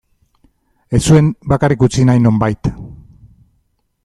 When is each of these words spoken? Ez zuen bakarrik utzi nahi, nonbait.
Ez 0.97 1.01
zuen 1.11 1.29
bakarrik 1.53 1.87
utzi 1.89 2.09
nahi, 2.11 2.25
nonbait. 2.25 2.75